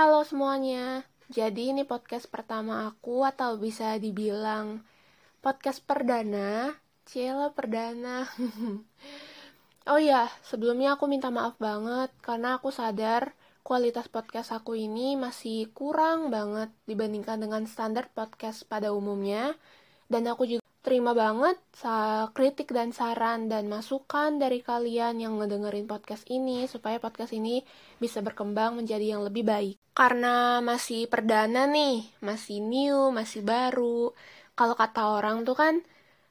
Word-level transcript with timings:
Halo 0.00 0.24
semuanya, 0.24 1.04
jadi 1.28 1.76
ini 1.76 1.84
podcast 1.84 2.24
pertama 2.24 2.88
aku 2.88 3.20
atau 3.20 3.60
bisa 3.60 4.00
dibilang 4.00 4.80
podcast 5.44 5.84
perdana, 5.84 6.72
Ciela 7.04 7.52
perdana. 7.52 8.24
oh 9.92 10.00
iya, 10.00 10.24
sebelumnya 10.40 10.96
aku 10.96 11.04
minta 11.04 11.28
maaf 11.28 11.60
banget 11.60 12.08
karena 12.24 12.56
aku 12.56 12.72
sadar 12.72 13.36
kualitas 13.60 14.08
podcast 14.08 14.56
aku 14.56 14.72
ini 14.72 15.20
masih 15.20 15.68
kurang 15.76 16.32
banget 16.32 16.72
dibandingkan 16.88 17.36
dengan 17.36 17.68
standar 17.68 18.08
podcast 18.16 18.64
pada 18.64 18.96
umumnya. 18.96 19.52
Dan 20.08 20.24
aku 20.32 20.48
juga 20.48 20.59
terima 20.80 21.12
banget 21.12 21.60
kritik 22.32 22.72
dan 22.72 22.92
saran 22.96 23.52
dan 23.52 23.68
masukan 23.68 24.40
dari 24.40 24.64
kalian 24.64 25.20
yang 25.20 25.36
ngedengerin 25.36 25.84
podcast 25.84 26.24
ini 26.32 26.64
supaya 26.64 26.96
podcast 26.96 27.36
ini 27.36 27.60
bisa 28.00 28.24
berkembang 28.24 28.80
menjadi 28.80 29.16
yang 29.16 29.22
lebih 29.24 29.44
baik. 29.44 29.76
Karena 29.92 30.64
masih 30.64 31.04
perdana 31.08 31.68
nih, 31.68 32.08
masih 32.24 32.64
new, 32.64 33.12
masih 33.12 33.44
baru. 33.44 34.16
Kalau 34.56 34.74
kata 34.76 35.20
orang 35.20 35.44
tuh 35.44 35.56
kan 35.56 35.84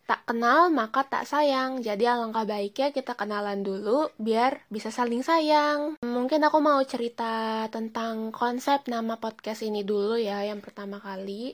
tak 0.10 0.26
kenal 0.26 0.74
maka 0.74 1.06
tak 1.06 1.30
sayang. 1.30 1.86
Jadi 1.86 2.10
alangkah 2.10 2.42
baiknya 2.50 2.90
kita 2.90 3.14
kenalan 3.14 3.62
dulu 3.62 4.10
biar 4.18 4.66
bisa 4.74 4.90
saling 4.90 5.22
sayang. 5.22 6.02
Mungkin 6.02 6.42
aku 6.42 6.58
mau 6.58 6.82
cerita 6.82 7.70
tentang 7.70 8.34
konsep 8.34 8.90
nama 8.90 9.22
podcast 9.22 9.62
ini 9.62 9.86
dulu 9.86 10.18
ya 10.18 10.42
yang 10.42 10.66
pertama 10.66 10.98
kali. 10.98 11.54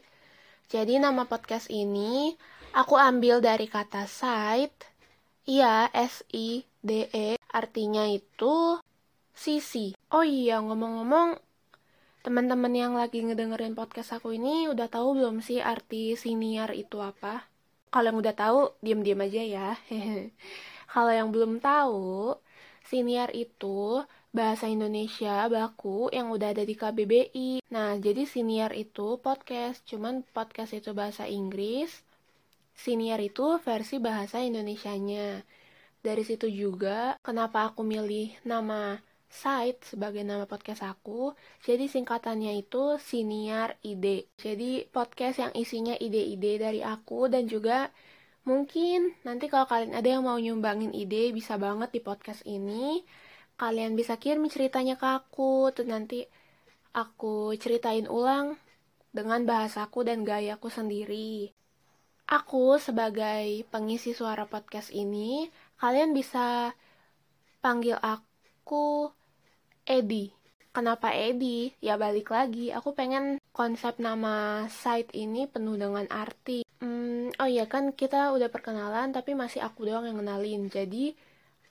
Jadi 0.72 0.98
nama 0.98 1.27
podcast 1.27 1.68
ini 1.68 2.32
Aku 2.76 3.00
ambil 3.00 3.40
dari 3.40 3.72
kata 3.72 4.04
side. 4.04 4.76
Iya, 5.48 5.88
S-I-D-E. 5.96 7.40
Artinya 7.40 8.04
itu 8.04 8.84
sisi. 9.32 9.96
Oh 10.12 10.28
iya, 10.28 10.60
ngomong-ngomong, 10.60 11.40
teman-teman 12.20 12.76
yang 12.76 13.00
lagi 13.00 13.24
ngedengerin 13.24 13.80
podcast 13.80 14.20
aku 14.20 14.36
ini 14.36 14.68
udah 14.68 14.91
tahu 14.91 15.16
belum 15.16 15.40
sih 15.40 15.64
arti 15.64 16.20
siniar 16.20 16.76
itu 16.76 16.99
apa? 16.99 17.48
Kalau 17.96 18.12
yang 18.12 18.20
udah 18.20 18.36
tahu, 18.36 18.60
diem-diem 18.84 19.24
aja 19.24 19.42
ya. 19.48 19.70
Kalau 20.92 21.16
yang 21.16 21.32
belum 21.32 21.64
tahu, 21.64 22.36
siniar 22.84 23.32
itu 23.32 24.04
bahasa 24.36 24.68
Indonesia 24.68 25.48
baku 25.48 26.12
yang 26.12 26.27
udah 26.27 26.52
ada 26.52 26.68
di 26.68 26.76
KBBI. 26.76 27.64
Nah, 27.71 27.96
jadi 28.04 28.27
siniar 28.27 28.76
itu 28.76 29.16
podcast, 29.24 29.80
cuman 29.88 30.27
podcast 30.36 30.76
itu 30.76 30.92
bahasa 30.92 31.24
Inggris, 31.24 32.04
Senior 32.76 33.20
itu 33.23 33.57
versi 33.63 33.98
bahasa 34.04 34.43
Indonesianya. 34.43 35.41
Dari 36.05 36.23
situ 36.27 36.45
juga 36.51 37.18
kenapa 37.26 37.71
aku 37.71 37.81
milih 37.81 38.35
nama 38.45 38.99
site 39.31 39.95
sebagai 39.95 40.21
nama 40.21 40.45
podcast 40.45 40.85
aku. 40.85 41.34
Jadi 41.65 41.90
singkatannya 41.90 42.62
itu 42.62 42.99
Siniar 43.01 43.76
Ide. 43.81 44.29
Jadi 44.37 44.85
podcast 44.87 45.41
yang 45.43 45.53
isinya 45.57 45.96
ide-ide 45.98 46.62
dari 46.62 46.81
aku 46.85 47.27
dan 47.27 47.49
juga 47.49 47.90
mungkin 48.46 49.18
nanti 49.26 49.49
kalau 49.49 49.65
kalian 49.65 49.98
ada 49.98 50.05
yang 50.05 50.23
mau 50.23 50.37
nyumbangin 50.37 50.93
ide 50.93 51.34
bisa 51.34 51.57
banget 51.57 51.90
di 51.96 52.01
podcast 52.05 52.46
ini. 52.46 53.01
Kalian 53.55 53.96
bisa 53.96 54.20
kirim 54.20 54.46
ceritanya 54.51 54.99
ke 54.99 55.07
aku, 55.07 55.71
terus 55.71 55.87
nanti 55.87 56.27
aku 56.91 57.55
ceritain 57.55 58.05
ulang 58.05 58.59
dengan 59.15 59.48
bahasaku 59.48 60.03
dan 60.03 60.27
gayaku 60.27 60.68
sendiri. 60.68 61.55
Aku 62.26 62.81
sebagai 62.81 63.70
pengisi 63.70 64.18
suara 64.18 64.50
podcast 64.50 64.90
ini, 64.90 65.45
kalian 65.78 66.09
bisa 66.09 66.73
panggil 67.62 68.01
aku 68.01 69.13
Edi. 69.85 70.34
Kenapa 70.73 71.13
Edi? 71.13 71.69
Ya 71.85 72.01
balik 72.01 72.34
lagi, 72.34 72.73
aku 72.73 72.97
pengen 72.97 73.38
konsep 73.53 74.01
nama 74.01 74.66
site 74.73 75.13
ini 75.13 75.46
penuh 75.46 75.78
dengan 75.78 76.09
arti. 76.09 76.66
Hmm, 76.81 77.29
oh 77.38 77.46
iya 77.46 77.69
kan 77.69 77.94
kita 77.94 78.34
udah 78.34 78.50
perkenalan 78.50 79.14
tapi 79.14 79.38
masih 79.38 79.62
aku 79.62 79.85
doang 79.85 80.09
yang 80.09 80.18
kenalin. 80.18 80.66
Jadi 80.66 81.14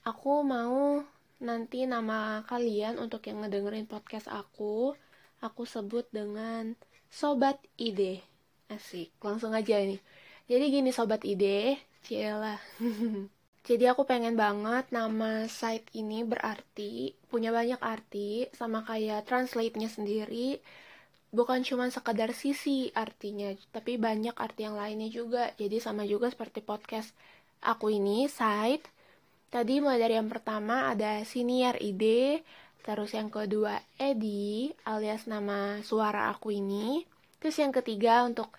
aku 0.06 0.47
mau 0.47 1.03
nanti 1.43 1.82
nama 1.82 2.47
kalian 2.47 3.03
untuk 3.03 3.26
yang 3.26 3.43
ngedengerin 3.43 3.91
podcast 3.91 4.31
aku, 4.31 4.94
aku 5.43 5.66
sebut 5.66 6.06
dengan 6.14 6.78
Sobat 7.10 7.59
Ide. 7.75 8.22
Asik, 8.70 9.10
langsung 9.19 9.50
aja 9.50 9.82
ini. 9.82 9.98
Jadi 10.44 10.65
gini 10.69 10.93
sobat 10.93 11.25
ide, 11.25 11.81
Ciela. 12.05 12.60
Jadi 13.69 13.84
aku 13.88 14.05
pengen 14.05 14.37
banget 14.37 14.93
nama 14.93 15.49
site 15.49 15.88
ini 15.97 16.21
berarti, 16.21 17.16
punya 17.32 17.49
banyak 17.49 17.81
arti, 17.81 18.44
sama 18.53 18.84
kayak 18.84 19.25
translate-nya 19.25 19.88
sendiri. 19.88 20.60
Bukan 21.32 21.65
cuma 21.65 21.88
sekedar 21.88 22.37
sisi 22.37 22.93
artinya, 22.93 23.56
tapi 23.72 23.97
banyak 23.97 24.37
arti 24.37 24.69
yang 24.69 24.77
lainnya 24.77 25.09
juga. 25.09 25.49
Jadi 25.56 25.81
sama 25.81 26.05
juga 26.05 26.28
seperti 26.28 26.61
podcast 26.61 27.16
aku 27.65 27.88
ini, 27.88 28.28
site. 28.28 28.84
Tadi 29.49 29.81
mulai 29.81 29.97
dari 29.97 30.21
yang 30.21 30.28
pertama 30.28 30.93
ada 30.93 31.25
siniar 31.25 31.81
ide, 31.81 32.44
terus 32.84 33.16
yang 33.16 33.32
kedua 33.32 33.81
Edi, 33.97 34.76
alias 34.84 35.25
nama 35.25 35.81
suara 35.81 36.28
aku 36.28 36.53
ini. 36.53 37.09
Terus 37.41 37.56
yang 37.56 37.72
ketiga 37.72 38.28
untuk 38.28 38.53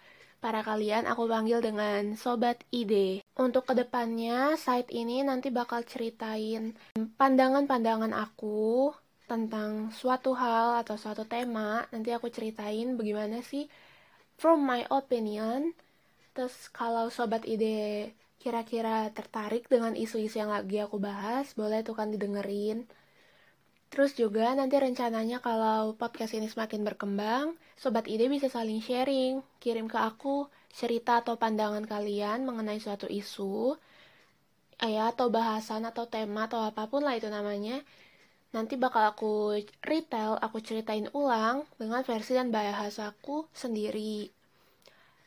para 0.45 0.61
kalian 0.61 1.09
aku 1.09 1.25
panggil 1.25 1.57
dengan 1.57 2.13
Sobat 2.13 2.61
Ide. 2.69 3.25
Untuk 3.33 3.66
ke 3.66 3.73
depannya, 3.73 4.53
site 4.53 4.94
ini 4.94 5.25
nanti 5.25 5.50
bakal 5.50 5.81
ceritain 5.81 6.78
pandangan-pandangan 7.17 8.13
aku 8.13 8.94
tentang 9.25 9.89
suatu 9.89 10.38
hal 10.38 10.85
atau 10.85 11.01
suatu 11.01 11.25
tema. 11.25 11.89
Nanti 11.89 12.13
aku 12.13 12.29
ceritain 12.29 12.94
bagaimana 12.94 13.41
sih 13.41 13.66
from 14.38 14.61
my 14.61 14.85
opinion. 14.94 15.73
Terus 16.38 16.69
kalau 16.69 17.09
Sobat 17.09 17.41
Ide 17.50 18.13
kira-kira 18.38 19.09
tertarik 19.17 19.66
dengan 19.66 19.97
isu-isu 19.97 20.45
yang 20.45 20.53
lagi 20.53 20.78
aku 20.78 21.01
bahas, 21.01 21.57
boleh 21.57 21.81
tuh 21.81 21.97
kan 21.97 22.13
didengerin. 22.13 22.85
Terus 23.95 24.11
juga 24.11 24.51
nanti 24.59 24.75
rencananya 24.75 25.39
kalau 25.39 25.95
podcast 25.95 26.35
ini 26.35 26.51
semakin 26.51 26.83
berkembang, 26.83 27.56
Sobat 27.79 28.11
Ide 28.11 28.28
bisa 28.28 28.51
saling 28.51 28.83
sharing, 28.83 29.39
kirim 29.63 29.88
ke 29.88 29.95
aku 29.95 30.51
cerita 30.75 31.23
atau 31.23 31.39
pandangan 31.39 31.88
kalian 31.88 32.44
mengenai 32.44 32.84
suatu 32.84 33.07
isu, 33.07 33.79
ya 34.84 35.16
atau 35.16 35.31
bahasan 35.31 35.88
atau 35.88 36.11
tema 36.11 36.51
atau 36.51 36.59
apa 36.67 36.91
pun 36.91 37.07
lah 37.07 37.16
itu 37.16 37.31
namanya. 37.31 37.79
Nanti 38.51 38.75
bakal 38.75 39.16
aku 39.16 39.63
retail, 39.79 40.44
aku 40.44 40.59
ceritain 40.59 41.07
ulang 41.16 41.63
dengan 41.79 42.03
versi 42.03 42.35
dan 42.35 42.51
bahasaku 42.51 43.47
sendiri. 43.55 44.34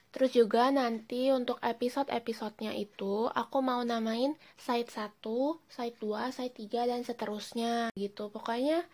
Terus 0.09 0.31
juga 0.33 0.73
nanti 0.73 1.29
untuk 1.29 1.61
episode-episodenya 1.61 2.73
itu 2.73 3.29
aku 3.29 3.61
mau 3.61 3.85
namain 3.85 4.33
site 4.57 4.89
1, 4.89 5.21
site 5.69 5.97
2, 6.01 6.33
site 6.33 6.55
3 6.65 6.89
dan 6.89 7.01
seterusnya 7.05 7.93
gitu. 7.93 8.33
Pokoknya 8.33 8.89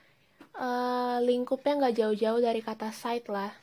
uh, 0.58 1.22
lingkupnya 1.22 1.78
nggak 1.78 1.94
jauh-jauh 1.94 2.40
dari 2.42 2.60
kata 2.66 2.90
site 2.90 3.30
lah. 3.30 3.54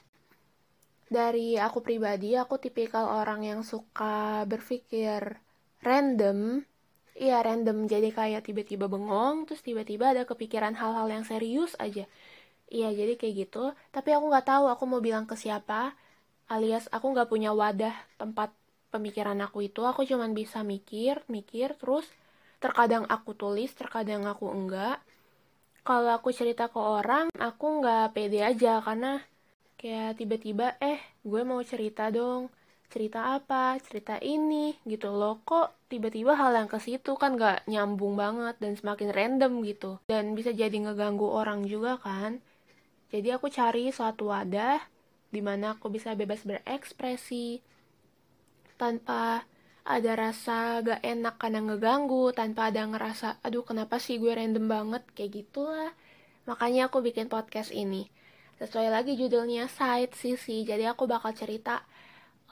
Dari 1.11 1.59
aku 1.59 1.83
pribadi, 1.83 2.39
aku 2.39 2.55
tipikal 2.55 3.03
orang 3.19 3.43
yang 3.43 3.61
suka 3.67 4.47
berpikir 4.47 5.35
random. 5.83 6.63
Iya 7.19 7.43
random, 7.43 7.83
jadi 7.91 8.15
kayak 8.15 8.47
tiba-tiba 8.47 8.87
bengong, 8.87 9.43
terus 9.43 9.59
tiba-tiba 9.59 10.15
ada 10.15 10.23
kepikiran 10.23 10.71
hal-hal 10.79 11.11
yang 11.11 11.27
serius 11.27 11.75
aja. 11.83 12.07
Iya, 12.71 12.95
jadi 12.95 13.19
kayak 13.19 13.35
gitu. 13.35 13.75
Tapi 13.91 14.15
aku 14.15 14.31
nggak 14.31 14.47
tahu 14.47 14.71
aku 14.71 14.83
mau 14.87 15.03
bilang 15.03 15.27
ke 15.27 15.35
siapa 15.35 15.91
alias 16.51 16.91
aku 16.91 17.15
nggak 17.15 17.31
punya 17.31 17.55
wadah 17.55 17.95
tempat 18.19 18.51
pemikiran 18.91 19.39
aku 19.39 19.71
itu 19.71 19.87
aku 19.87 20.03
cuman 20.03 20.35
bisa 20.35 20.67
mikir 20.67 21.23
mikir 21.31 21.79
terus 21.79 22.03
terkadang 22.59 23.07
aku 23.07 23.33
tulis 23.33 23.71
terkadang 23.73 24.27
aku 24.27 24.51
enggak. 24.51 25.01
Kalau 25.81 26.13
aku 26.13 26.29
cerita 26.29 26.69
ke 26.69 26.77
orang 26.77 27.33
aku 27.39 27.81
nggak 27.81 28.13
pede 28.13 28.45
aja 28.45 28.83
karena 28.85 29.23
kayak 29.81 30.21
tiba-tiba 30.21 30.77
eh 30.77 31.01
gue 31.25 31.41
mau 31.41 31.57
cerita 31.65 32.13
dong 32.13 32.53
cerita 32.91 33.33
apa 33.39 33.79
cerita 33.81 34.19
ini 34.21 34.77
gitu 34.85 35.09
loh. 35.09 35.41
Kok 35.41 35.89
tiba-tiba 35.89 36.37
hal 36.37 36.53
yang 36.53 36.69
ke 36.69 36.77
situ 36.77 37.17
kan 37.17 37.39
nggak 37.39 37.65
nyambung 37.71 38.13
banget 38.19 38.59
dan 38.61 38.77
semakin 38.77 39.09
random 39.09 39.63
gitu. 39.65 39.97
Dan 40.11 40.37
bisa 40.37 40.51
jadi 40.53 40.75
ngeganggu 40.75 41.25
orang 41.25 41.65
juga 41.65 41.97
kan. 41.97 42.43
Jadi 43.09 43.27
aku 43.33 43.47
cari 43.49 43.89
suatu 43.89 44.29
wadah 44.29 44.79
di 45.31 45.39
mana 45.39 45.79
aku 45.79 45.87
bisa 45.87 46.11
bebas 46.13 46.43
berekspresi 46.43 47.63
tanpa 48.75 49.47
ada 49.81 50.11
rasa 50.13 50.83
gak 50.85 51.01
enak 51.01 51.41
karena 51.41 51.59
ngeganggu 51.65 52.35
tanpa 52.35 52.69
ada 52.69 52.85
ngerasa 52.85 53.41
aduh 53.41 53.65
kenapa 53.65 53.97
sih 53.97 54.21
gue 54.21 54.29
random 54.29 54.69
banget? 54.69 55.03
Kayak 55.17 55.31
gitulah. 55.41 55.91
Makanya 56.45 56.91
aku 56.91 57.01
bikin 57.01 57.31
podcast 57.31 57.73
ini. 57.73 58.11
Sesuai 58.61 58.93
lagi 58.93 59.17
judulnya 59.17 59.65
side 59.65 60.13
sisi 60.13 60.61
jadi 60.61 60.93
aku 60.93 61.09
bakal 61.09 61.33
cerita 61.33 61.81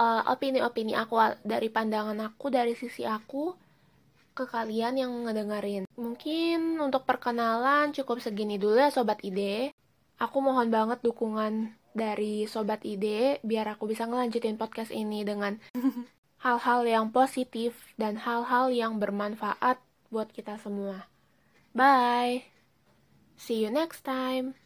uh, 0.02 0.26
opini-opini 0.26 0.98
aku 0.98 1.22
dari 1.46 1.70
pandangan 1.70 2.18
aku 2.34 2.50
dari 2.50 2.74
sisi 2.74 3.06
aku 3.06 3.54
ke 4.34 4.48
kalian 4.50 4.98
yang 4.98 5.12
ngedengerin. 5.28 5.86
Mungkin 6.00 6.80
untuk 6.82 7.06
perkenalan 7.06 7.94
cukup 7.94 8.24
segini 8.24 8.58
dulu 8.58 8.80
ya 8.80 8.90
sobat 8.90 9.22
ide. 9.22 9.76
Aku 10.18 10.42
mohon 10.42 10.72
banget 10.74 11.00
dukungan 11.06 11.79
dari 11.94 12.46
Sobat 12.46 12.86
Ide 12.86 13.42
biar 13.42 13.76
aku 13.76 13.90
bisa 13.90 14.06
ngelanjutin 14.06 14.60
podcast 14.60 14.94
ini 14.94 15.26
dengan 15.26 15.58
hal-hal 16.46 16.88
yang 16.88 17.06
positif 17.12 17.94
dan 18.00 18.20
hal-hal 18.22 18.72
yang 18.72 18.98
bermanfaat 18.98 19.82
buat 20.10 20.30
kita 20.32 20.58
semua. 20.62 21.08
Bye! 21.74 22.50
See 23.40 23.64
you 23.64 23.72
next 23.72 24.04
time! 24.04 24.58